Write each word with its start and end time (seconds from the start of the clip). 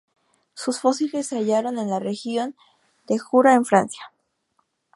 Sus 0.55 0.79
fósiles 0.79 1.27
se 1.27 1.37
hallaron 1.37 1.77
en 1.77 1.91
la 1.91 1.99
región 1.99 2.55
de 3.05 3.19
Jura 3.19 3.53
en 3.53 3.65
Francia. 3.65 4.11